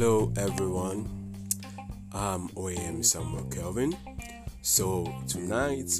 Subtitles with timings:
[0.00, 1.06] Hello everyone,
[2.14, 3.94] I'm OAM Samuel Kelvin.
[4.62, 5.92] So tonight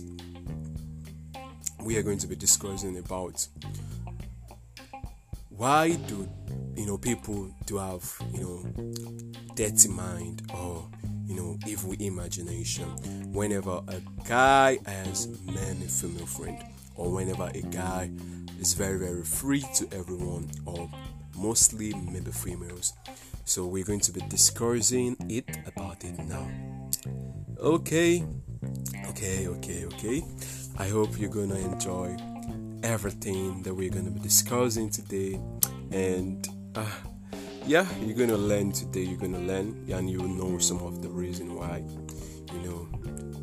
[1.82, 3.46] we are going to be discussing about
[5.50, 6.27] why do
[6.77, 10.89] you know people do have you know dirty mind or
[11.27, 12.89] you know evil imagination
[13.35, 16.57] whenever a guy has many female friend
[16.96, 18.11] or whenever a guy
[18.59, 20.88] is very very free to everyone or
[21.37, 22.95] mostly maybe females
[23.50, 26.48] so we're going to be discussing it about it now.
[27.59, 28.24] Okay,
[29.09, 30.23] okay, okay, okay.
[30.78, 32.16] I hope you're gonna enjoy
[32.84, 35.40] everything that we're gonna be discussing today,
[35.90, 36.86] and uh,
[37.66, 39.02] yeah, you're gonna learn today.
[39.02, 41.82] You're gonna learn, and you will know some of the reason why
[42.52, 42.88] you know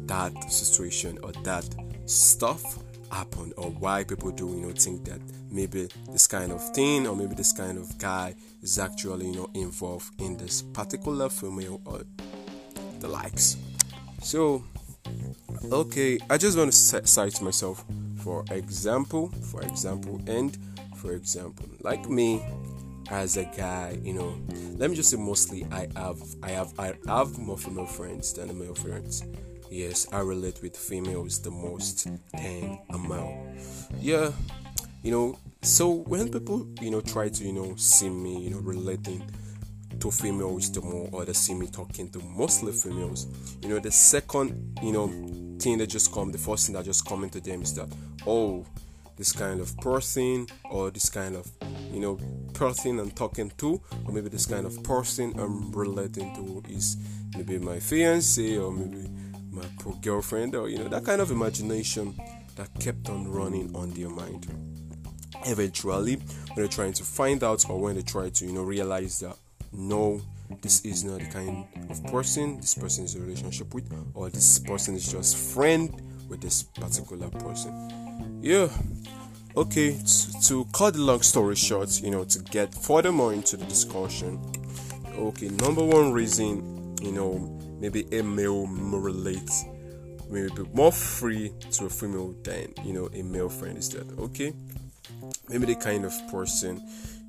[0.05, 1.67] that situation or that
[2.05, 2.80] stuff
[3.11, 7.16] happened or why people do you know think that maybe this kind of thing or
[7.16, 12.02] maybe this kind of guy is actually you know involved in this particular female or
[12.99, 13.58] the likes.
[14.22, 14.64] So
[15.72, 16.77] okay i just want to
[17.08, 17.83] cite myself
[18.17, 20.58] for example for example and
[20.95, 22.42] for example like me
[23.09, 24.38] as a guy you know.
[24.77, 28.58] Let me just say mostly i have i have i have more female friends than
[28.58, 29.23] male friends.
[29.69, 33.53] Yes i relate with females the most than a male
[33.99, 34.31] yeah
[35.03, 38.59] you know so when people you know try to you know see me you know
[38.59, 39.21] relating
[39.99, 43.27] to females the more or they see me talking to mostly females
[43.61, 45.08] you know the second you know
[45.59, 47.89] thing that just come the first thing that just come into them is that
[48.25, 48.66] oh
[49.18, 51.52] this kind of person or this kind of
[51.92, 52.20] you know
[52.54, 56.98] person I'm talking to or maybe this kind of person I'm relating to is
[57.36, 59.10] maybe my fiance or maybe
[59.52, 59.66] my
[60.02, 62.16] girlfriend or you know that kind of imagination
[62.56, 64.48] that kept on running on their mind.
[65.45, 69.20] Eventually when they're trying to find out or when they try to you know realize
[69.20, 69.36] that
[69.73, 70.22] no
[70.62, 74.60] this is not the kind of person this person is a relationship with or this
[74.60, 78.07] person is just friend with this particular person
[78.42, 78.70] yeah.
[79.55, 83.65] Okay to, to cut the long story short you know to get furthermore into the
[83.65, 84.39] discussion
[85.17, 87.39] okay number one reason you know
[87.80, 89.65] maybe a male relates
[90.30, 94.53] maybe more free to a female than you know a male friend is that okay?
[95.49, 96.81] Maybe the kind of person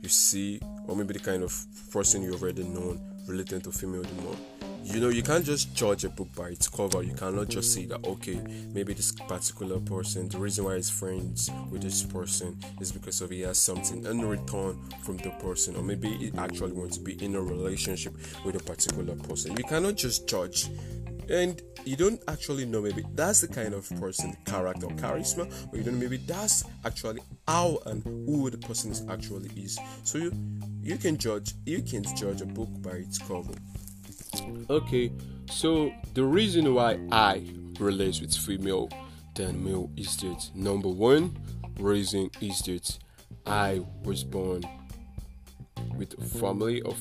[0.02, 1.52] you see or maybe the kind of
[1.92, 4.36] person you already known relating to female the more
[4.84, 7.02] you know you can't just judge a book by its cover.
[7.02, 8.40] You cannot just say that okay
[8.72, 13.30] maybe this particular person the reason why he's friends with this person is because of
[13.30, 17.22] he has something in return from the person or maybe he actually wants to be
[17.24, 19.56] in a relationship with a particular person.
[19.56, 20.68] You cannot just judge.
[21.30, 25.76] And you don't actually know maybe that's the kind of person character or charisma or
[25.76, 29.78] you don't know maybe that's actually how and who the person is actually is.
[30.04, 30.32] So you
[30.80, 33.52] you can judge you can judge a book by its cover
[34.70, 35.10] okay
[35.50, 37.42] so the reason why i
[37.78, 38.88] relate with female
[39.34, 41.36] than male is that number one
[41.78, 42.98] reason is that
[43.46, 44.62] i was born
[45.96, 46.96] with a family of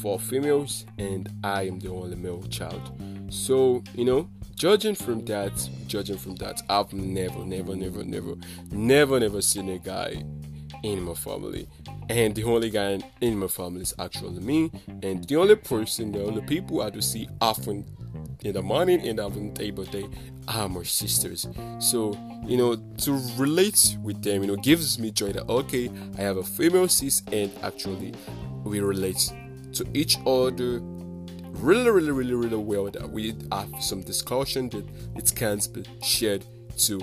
[0.00, 2.92] four females and I am the only male child.
[3.30, 5.52] So, you know, judging from that,
[5.86, 8.34] judging from that, I've never, never, never, never,
[8.70, 10.22] never, never seen a guy
[10.82, 11.68] in my family.
[12.08, 14.70] And the only guy in my family is actually me.
[15.02, 17.84] And the only person, the only people I do see often
[18.44, 20.06] in the morning and on the table day
[20.48, 21.48] are my sisters.
[21.78, 26.22] So, you know, to relate with them, you know, gives me joy that okay, I
[26.22, 28.14] have a female sis and actually
[28.64, 29.32] we relate
[29.72, 30.80] to each other
[31.52, 32.90] really, really, really, really well.
[32.90, 34.84] That we have some discussion that
[35.16, 36.44] it can't be shared
[36.78, 37.00] to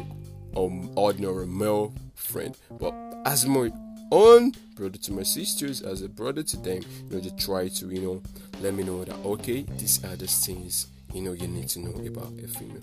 [0.55, 2.55] um ordinary male friend.
[2.79, 2.93] But
[3.25, 3.71] as my
[4.11, 7.87] own brother to my sisters, as a brother to them, you know, they try to,
[7.87, 8.23] you know,
[8.61, 11.91] let me know that okay, these are the things you know you need to know
[12.07, 12.81] about a female.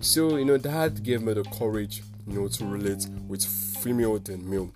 [0.00, 4.48] So you know that gave me the courage, you know, to relate with female than
[4.48, 4.72] male.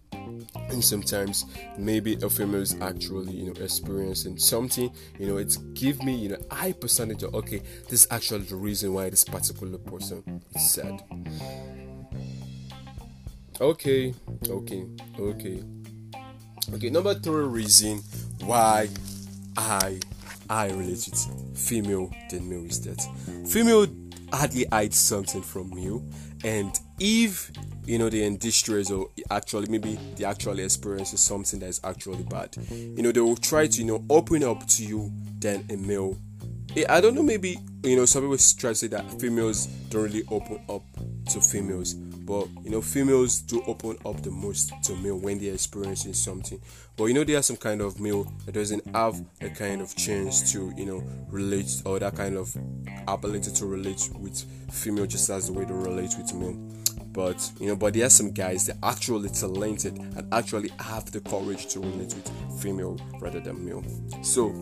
[0.68, 1.46] And sometimes
[1.76, 6.28] maybe a female is actually, you know, experiencing something, you know, it's give me, you
[6.30, 10.70] know, high percentage of okay, this is actually the reason why this particular person is
[10.70, 11.02] sad.
[13.60, 14.14] Okay,
[14.48, 14.86] okay,
[15.18, 15.62] okay.
[16.72, 17.98] Okay, number three reason
[18.44, 18.88] why
[19.54, 20.00] I
[20.48, 23.06] I relate with female than male is that
[23.46, 23.86] female
[24.32, 26.02] hardly hide something from you.
[26.42, 27.52] And if
[27.84, 32.22] you know the industries or actually maybe the actual experience is something that is actually
[32.24, 35.76] bad you know they will try to you know open up to you than a
[35.76, 36.16] male.
[36.76, 40.02] Eh, I don't know, maybe you know, some people try to say that females don't
[40.02, 40.82] really open up
[41.30, 41.94] to females,
[42.30, 46.60] but you know, females do open up the most to male when they're experiencing something.
[46.96, 49.96] But you know, there are some kind of male that doesn't have a kind of
[49.96, 52.56] chance to you know relate or that kind of
[53.08, 56.54] ability to relate with female just as the way they relate with male.
[57.06, 61.18] But you know, but there are some guys that actually talented and actually have the
[61.22, 63.82] courage to relate with female rather than male.
[64.22, 64.54] So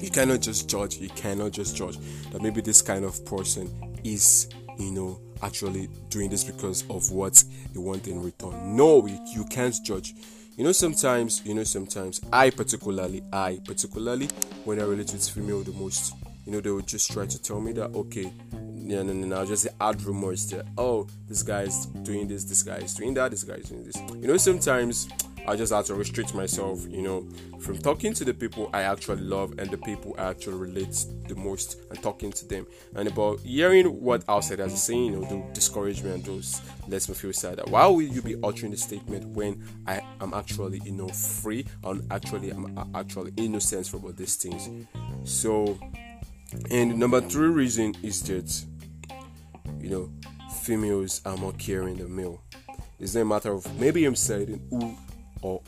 [0.00, 1.98] you cannot just judge you cannot just judge
[2.32, 3.70] that maybe this kind of person
[4.04, 7.42] is you know actually doing this because of what
[7.74, 8.76] you want in return.
[8.76, 10.14] No you, can't judge.
[10.56, 14.28] You know sometimes you know sometimes i particularly i particularly
[14.64, 16.14] when i relate with female the most
[16.44, 19.44] you know they would just try to tell me that okay no no no no
[19.46, 20.64] just add rumors there.
[20.76, 23.84] Oh this guy is doing this this guy is doing that this guy is doing
[23.84, 23.96] this.
[24.20, 25.08] You know sometimes
[25.48, 27.26] I just had to restrict myself, you know,
[27.58, 31.34] from talking to the people I actually love and the people I actually relate the
[31.36, 32.66] most and talking to them.
[32.94, 37.32] And about hearing what outsiders are saying, you know, the discouragement, those lets me feel
[37.32, 37.60] sad.
[37.70, 42.06] Why will you be uttering the statement when I am actually, you know, free and
[42.12, 44.86] actually I'm actually innocent from all these things?
[45.24, 45.78] So,
[46.70, 48.64] and number three reason is that,
[49.80, 50.12] you know,
[50.60, 52.42] females are more caring than male.
[53.00, 54.96] It's not a matter of maybe I'm saying, ooh,
[55.42, 55.62] or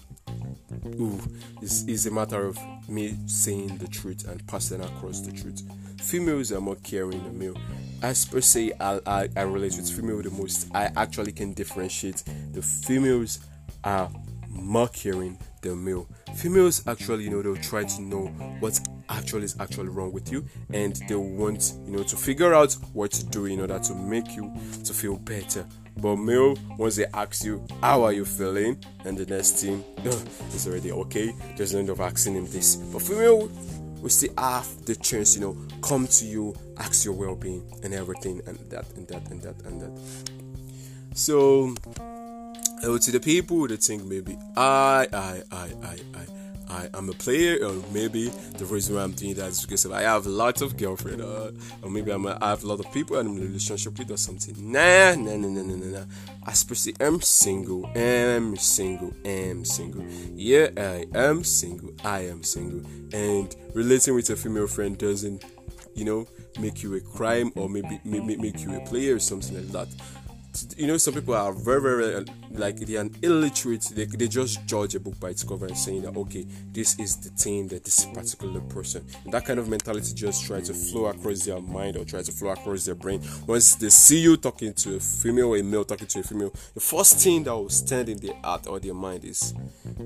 [0.99, 1.21] ooh,
[1.63, 2.59] it's, a matter of
[2.89, 5.63] me saying the truth and passing across the truth.
[6.01, 7.57] Females are more caring than male.
[8.03, 10.69] As per se, I, I, I relate with female the most.
[10.75, 12.25] I actually can differentiate.
[12.53, 13.41] The females
[13.85, 14.11] are
[14.49, 16.09] more caring than male.
[16.35, 18.27] Females actually, you know, they'll try to know
[18.61, 22.73] what actually is actually wrong with you, and they want, you know, to figure out
[22.93, 24.53] what to do in order to make you
[24.85, 28.79] to feel better but male, once they ask you, how are you feeling?
[29.05, 29.85] And the next thing
[30.55, 31.33] is already okay.
[31.57, 32.77] There's no end of asking him this.
[32.77, 33.51] But female,
[34.01, 37.93] we still have the chance, you know, come to you, ask your well being and
[37.93, 40.31] everything, and that, and that, and that, and that.
[41.15, 41.75] So,
[42.83, 46.40] to the people that think maybe I, I, I, I, I,
[46.71, 50.03] I am a player, or maybe the reason why I'm doing that is because I
[50.03, 51.51] have lots of girlfriend, uh,
[51.83, 54.11] or maybe I'm a, I have a lot of people I'm in a relationship with
[54.11, 54.55] or something.
[54.59, 55.99] Nah, nah, nah, nah, nah, nah.
[55.99, 56.05] nah.
[56.47, 56.65] As
[57.01, 60.05] I'm single, am single, am single.
[60.35, 65.45] Yeah, I am single, I am single, and relating with a female friend doesn't,
[65.95, 66.27] you know,
[66.61, 69.89] make you a crime or maybe make, make you a player or something like that
[70.77, 73.83] you know some people are very very like they're illiterate.
[73.95, 77.17] They, they just judge a book by its cover and saying that okay this is
[77.17, 81.07] the thing that this particular person and that kind of mentality just try to flow
[81.07, 83.21] across their mind or try to flow across their brain.
[83.47, 86.53] Once they see you talking to a female or a male talking to a female
[86.75, 89.55] the first thing that will stand in their heart or their mind is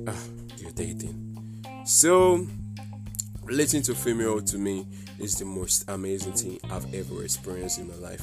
[0.08, 0.16] ah,
[0.58, 1.82] you're dating.
[1.86, 2.46] So
[3.44, 4.86] relating to female to me
[5.18, 8.22] is the most amazing thing I've ever experienced in my life.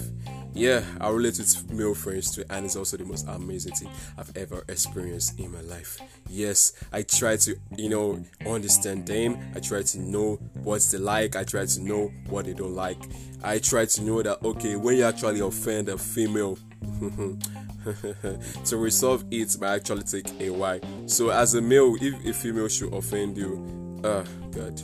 [0.54, 4.36] Yeah, I relate with male friends too, and it's also the most amazing thing I've
[4.36, 6.00] ever experienced in my life.
[6.30, 9.38] Yes, I try to, you know, understand them.
[9.56, 11.36] I try to know what they like.
[11.36, 13.02] I try to know what they don't like.
[13.44, 16.58] I try to know that okay, when you actually offend a female.
[18.66, 20.80] to resolve it might actually take a while.
[21.08, 24.80] So, as a male, if a female should offend you, oh god,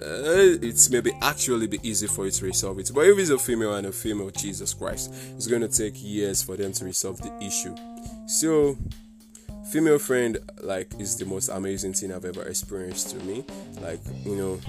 [0.00, 2.90] uh, it's maybe actually be easy for you to resolve it.
[2.94, 6.42] But if it's a female and a female, Jesus Christ, it's going to take years
[6.42, 7.74] for them to resolve the issue.
[8.26, 8.76] So,
[9.70, 13.44] female friend like is the most amazing thing I've ever experienced to me.
[13.80, 14.60] Like you know,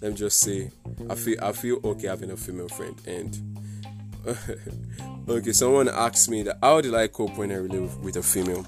[0.00, 0.70] let me just say,
[1.08, 3.38] I feel I feel okay having a female friend and.
[5.28, 8.64] okay, someone asked me that how did I cope when I live with a female?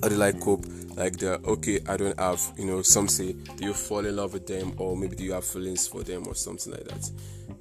[0.00, 0.64] How did I cope?
[0.96, 4.32] Like the okay i don't have you know some say do you fall in love
[4.32, 7.10] with them or maybe do you have feelings for them or something like that?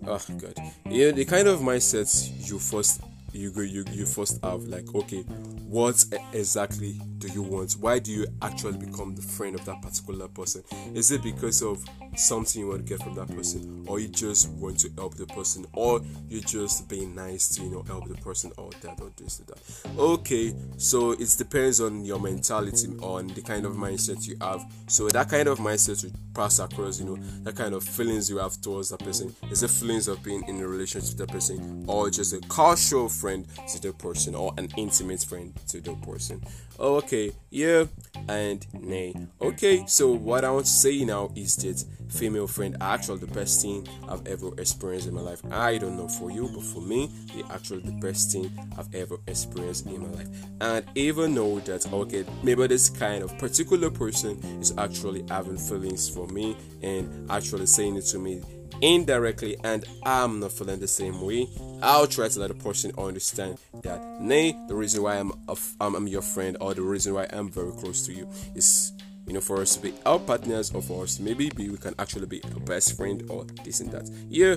[0.07, 0.53] Oh god.
[0.89, 5.23] Yeah the kind of mindsets you first you go you, you first have like okay
[5.69, 7.73] what exactly do you want?
[7.73, 10.63] Why do you actually become the friend of that particular person?
[10.95, 14.49] Is it because of something you want to get from that person or you just
[14.51, 18.15] want to help the person or you just being nice to you know help the
[18.15, 19.99] person or that or this or that.
[19.99, 24.63] Okay so it depends on your mentality on the kind of mindset you have.
[24.87, 28.37] So that kind of mindset will pass across you know that kind of feelings you
[28.37, 31.83] have towards that person is it feelings of being in a relationship with that person
[31.87, 36.41] or just a casual friend to the person or an intimate friend to the person
[36.81, 37.85] Oh, okay yeah
[38.27, 43.19] and nay okay so what i want to say now is that female friend actually
[43.19, 45.41] the best thing I've ever experienced in my life.
[45.51, 49.17] I don't know for you, but for me, the actually the best thing I've ever
[49.27, 50.27] experienced in my life.
[50.61, 56.09] And even know that okay, maybe this kind of particular person is actually having feelings
[56.09, 58.41] for me and actually saying it to me
[58.81, 61.47] indirectly and I'm not feeling the same way,
[61.81, 65.95] I'll try to let the person understand that, nay, the reason why I'm, a, I'm,
[65.95, 68.93] I'm your friend or the reason why I'm very close to you is
[69.29, 71.93] you know, for us to be our partners or for us maybe be, we can
[71.99, 74.09] actually be a best friend or this and that.
[74.27, 74.55] Yeah.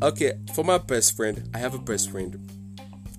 [0.00, 2.40] Okay, for my best friend, I have a best friend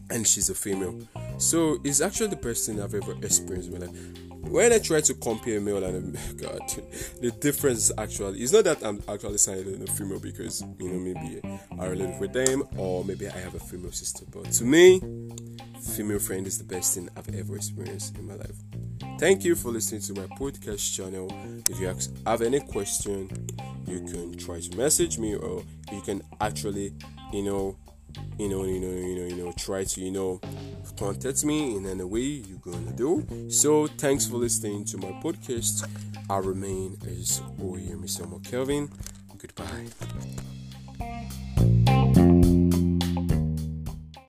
[0.09, 1.07] and she's a female.
[1.37, 3.95] So it's actually the best thing I've ever experienced in my life.
[4.43, 6.61] When I try to compare male and a god,
[7.21, 10.99] the difference is actually it's not that I'm actually signing a female because you know
[10.99, 11.41] maybe
[11.79, 14.25] I relate with them or maybe I have a female sister.
[14.31, 14.99] But to me,
[15.81, 18.55] female friend is the best thing I've ever experienced in my life.
[19.19, 21.31] Thank you for listening to my podcast channel.
[21.69, 21.93] If you
[22.25, 23.29] have any question,
[23.85, 26.93] you can try to message me or you can actually,
[27.31, 27.77] you know,
[28.37, 30.39] you know, you know, you know, you know, try to, you know,
[30.97, 33.25] contact me in any way you're gonna do.
[33.49, 35.87] So thanks for listening to my podcast.
[36.29, 38.43] I remain as Oye Mr.
[38.49, 38.89] Kelvin.
[39.37, 40.42] Goodbye.